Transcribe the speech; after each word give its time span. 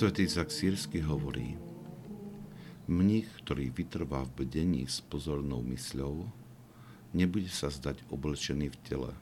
Svetý 0.00 0.24
Izak 0.24 0.48
Sírsky 0.48 1.04
hovorí, 1.04 1.60
mních, 2.88 3.28
ktorý 3.44 3.68
vytrvá 3.68 4.24
v 4.24 4.32
bdení 4.32 4.88
s 4.88 5.04
pozornou 5.04 5.60
mysľou, 5.60 6.24
nebude 7.12 7.52
sa 7.52 7.68
zdať 7.68 8.08
oblečený 8.08 8.72
v 8.72 8.80
tele, 8.80 9.12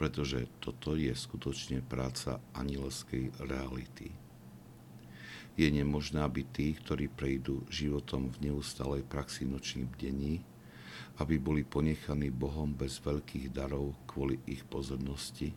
pretože 0.00 0.48
toto 0.56 0.96
je 0.96 1.12
skutočne 1.12 1.84
práca 1.84 2.40
anielskej 2.56 3.44
reality. 3.44 4.16
Je 5.60 5.68
nemožné, 5.68 6.24
aby 6.24 6.48
tí, 6.48 6.72
ktorí 6.80 7.12
prejdú 7.12 7.68
životom 7.68 8.32
v 8.32 8.48
neustalej 8.48 9.04
praxi 9.04 9.44
nočných 9.44 9.84
bdení, 9.84 10.40
aby 11.20 11.36
boli 11.36 11.60
ponechaní 11.60 12.32
Bohom 12.32 12.72
bez 12.72 13.04
veľkých 13.04 13.52
darov 13.52 13.92
kvôli 14.08 14.40
ich 14.48 14.64
pozornosti, 14.64 15.52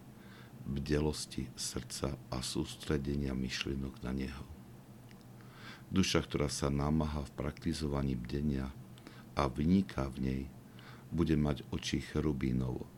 bdelosti 0.63 1.51
srdca 1.55 2.15
a 2.31 2.39
sústredenia 2.39 3.35
myšlienok 3.35 3.99
na 4.03 4.11
Neho. 4.15 4.45
Duša, 5.93 6.25
ktorá 6.25 6.49
sa 6.49 6.73
námaha 6.73 7.21
v 7.21 7.35
praktizovaní 7.37 8.17
bdenia 8.17 8.71
a 9.37 9.45
vyniká 9.45 10.09
v 10.09 10.17
nej, 10.19 10.43
bude 11.13 11.37
mať 11.37 11.61
oči 11.69 12.01
cherubínov 12.01 12.89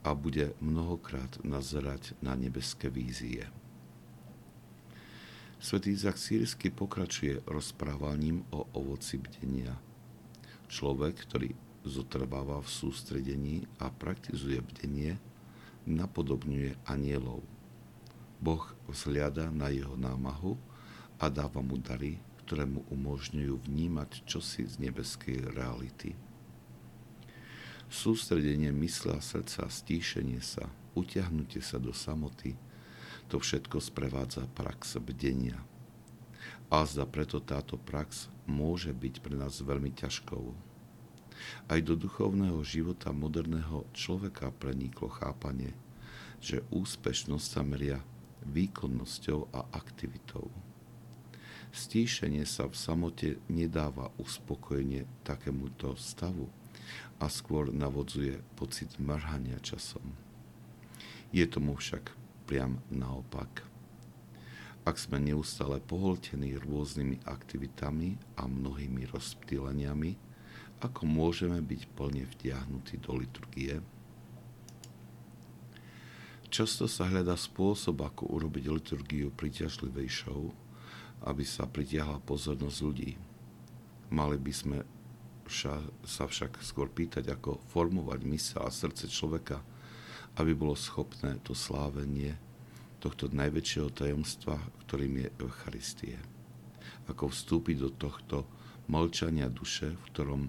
a 0.00 0.16
bude 0.16 0.56
mnohokrát 0.62 1.36
nazerať 1.44 2.16
na 2.24 2.32
nebeské 2.32 2.88
vízie. 2.88 3.44
Svetý 5.58 5.92
Izak 5.92 6.16
Sírsky 6.16 6.70
pokračuje 6.70 7.42
rozprávaním 7.44 8.46
o 8.54 8.64
ovoci 8.78 9.18
bdenia. 9.18 9.74
Človek, 10.70 11.26
ktorý 11.26 11.50
zotrváva 11.82 12.62
v 12.62 12.70
sústredení 12.70 13.56
a 13.82 13.90
praktizuje 13.90 14.62
bdenie, 14.62 15.18
napodobňuje 15.88 16.76
anielov. 16.86 17.42
Boh 18.38 18.62
vzhliada 18.86 19.50
na 19.50 19.72
jeho 19.72 19.98
námahu 19.98 20.54
a 21.18 21.26
dáva 21.26 21.58
mu 21.58 21.80
dary, 21.80 22.22
ktoré 22.46 22.68
mu 22.68 22.86
umožňujú 22.92 23.66
vnímať 23.66 24.22
čosi 24.28 24.68
z 24.68 24.78
nebeskej 24.78 25.50
reality. 25.50 26.14
Sústredenie 27.88 28.70
mysle 28.70 29.16
a 29.16 29.20
srdca, 29.24 29.66
stíšenie 29.66 30.44
sa, 30.44 30.68
utiahnutie 30.94 31.64
sa 31.64 31.80
do 31.80 31.90
samoty– 31.90 32.54
to 33.28 33.36
všetko 33.36 33.84
sprevádza 33.84 34.48
prax 34.56 34.96
bdenia. 35.04 35.60
A 36.72 36.84
zda 36.88 37.04
preto 37.04 37.44
táto 37.44 37.76
prax 37.76 38.32
môže 38.48 38.92
byť 38.92 39.20
pre 39.20 39.36
nás 39.36 39.60
veľmi 39.60 39.92
ťažkou. 39.92 40.67
Aj 41.68 41.80
do 41.82 41.94
duchovného 41.94 42.60
života 42.64 43.12
moderného 43.12 43.86
človeka 43.92 44.50
preniklo 44.54 45.12
chápanie, 45.12 45.74
že 46.38 46.62
úspešnosť 46.70 47.46
sa 47.46 47.62
meria 47.66 47.98
výkonnosťou 48.46 49.50
a 49.52 49.66
aktivitou. 49.74 50.48
Stíšenie 51.68 52.48
sa 52.48 52.64
v 52.64 52.74
samote 52.74 53.28
nedáva 53.52 54.08
uspokojenie 54.16 55.04
takémuto 55.20 55.92
stavu 56.00 56.48
a 57.20 57.28
skôr 57.28 57.68
navodzuje 57.74 58.40
pocit 58.56 58.96
mrhania 58.96 59.60
časom. 59.60 60.16
Je 61.28 61.44
tomu 61.44 61.76
však 61.76 62.16
priam 62.48 62.80
naopak. 62.88 63.68
Ak 64.88 64.96
sme 64.96 65.20
neustále 65.20 65.84
poholtení 65.84 66.56
rôznymi 66.56 67.28
aktivitami 67.28 68.16
a 68.40 68.48
mnohými 68.48 69.04
rozptýleniami, 69.12 70.16
ako 70.78 71.02
môžeme 71.10 71.58
byť 71.58 71.82
plne 71.98 72.24
vtiahnutí 72.38 73.02
do 73.02 73.18
liturgie? 73.18 73.82
Často 76.48 76.88
sa 76.88 77.04
hľadá 77.10 77.36
spôsob, 77.36 78.00
ako 78.00 78.30
urobiť 78.32 78.64
liturgiu 78.72 79.28
priťažlivejšou, 79.34 80.42
aby 81.28 81.44
sa 81.44 81.68
pritiahla 81.68 82.24
pozornosť 82.24 82.78
ľudí. 82.80 83.20
Mali 84.08 84.40
by 84.40 84.52
sme 84.54 84.78
sa 85.48 86.24
však 86.24 86.60
skôr 86.64 86.88
pýtať, 86.88 87.28
ako 87.28 87.60
formovať 87.68 88.20
mysel 88.32 88.64
a 88.64 88.72
srdce 88.72 89.08
človeka, 89.12 89.60
aby 90.40 90.54
bolo 90.56 90.78
schopné 90.78 91.36
to 91.42 91.52
slávenie 91.52 92.38
tohto 93.02 93.28
najväčšieho 93.28 93.90
tajomstva, 93.92 94.56
ktorým 94.86 95.26
je 95.26 95.28
Eucharistie. 95.42 96.16
Ako 97.10 97.28
vstúpiť 97.28 97.76
do 97.82 97.90
tohto 97.92 98.46
molčania 98.88 99.52
duše, 99.52 99.92
v 99.92 100.04
ktorom 100.12 100.42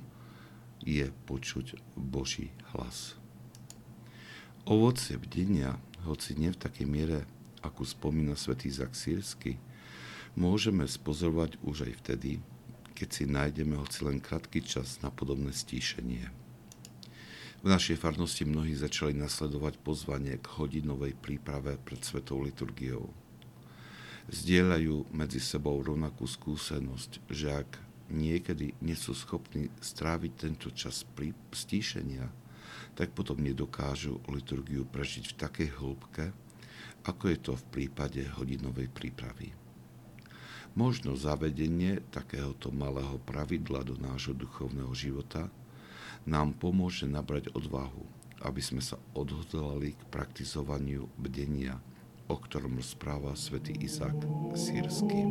je 0.89 1.07
počuť 1.29 1.77
Boží 1.93 2.49
hlas. 2.73 3.13
Ovocie 4.65 5.21
bdenia, 5.21 5.77
hoci 6.09 6.33
nie 6.33 6.49
v 6.49 6.61
takej 6.61 6.87
miere, 6.89 7.19
ako 7.61 7.85
spomína 7.85 8.33
svätý 8.33 8.73
Zak 8.73 8.97
môžeme 10.37 10.87
spozorovať 10.87 11.59
už 11.61 11.89
aj 11.89 11.93
vtedy, 12.05 12.31
keď 12.95 13.09
si 13.11 13.23
nájdeme 13.27 13.75
hoci 13.75 14.07
len 14.07 14.23
krátky 14.23 14.63
čas 14.63 14.99
na 15.03 15.11
podobné 15.11 15.51
stíšenie. 15.51 16.31
V 17.59 17.67
našej 17.67 17.99
farnosti 17.99 18.47
mnohí 18.47 18.71
začali 18.71 19.11
nasledovať 19.11 19.83
pozvanie 19.83 20.39
k 20.39 20.47
hodinovej 20.47 21.11
príprave 21.19 21.75
pred 21.75 21.99
svetou 21.99 22.39
liturgiou. 22.39 23.11
Zdieľajú 24.31 25.11
medzi 25.11 25.43
sebou 25.43 25.75
rovnakú 25.83 26.23
skúsenosť, 26.23 27.19
že 27.27 27.51
ak 27.51 27.88
niekedy 28.09 28.75
nie 28.81 28.97
sú 28.97 29.13
schopní 29.15 29.69
stráviť 29.79 30.31
tento 30.35 30.69
čas 30.73 31.05
pri 31.05 31.31
stíšenia, 31.53 32.27
tak 32.97 33.15
potom 33.15 33.39
nedokážu 33.39 34.19
liturgiu 34.27 34.83
prežiť 34.83 35.33
v 35.33 35.37
takej 35.39 35.69
hĺbke, 35.79 36.25
ako 37.07 37.23
je 37.31 37.37
to 37.39 37.53
v 37.55 37.63
prípade 37.71 38.21
hodinovej 38.35 38.91
prípravy. 38.91 39.55
Možno 40.75 41.17
zavedenie 41.17 42.03
takéhoto 42.13 42.69
malého 42.69 43.17
pravidla 43.23 43.81
do 43.87 43.95
nášho 43.97 44.35
duchovného 44.35 44.91
života– 44.91 45.47
nám 46.27 46.55
pomôže 46.57 47.07
nabrať 47.07 47.49
odvahu, 47.57 48.03
aby 48.43 48.61
sme 48.61 48.83
sa 48.83 49.01
odhodlali 49.17 49.95
k 49.95 50.01
praktizovaniu 50.13 51.07
bdenia, 51.15 51.79
o 52.27 52.35
ktorom 52.35 52.79
rozpráva 52.79 53.33
svätý 53.33 53.75
Izák 53.81 54.15
Sírsky. 54.55 55.25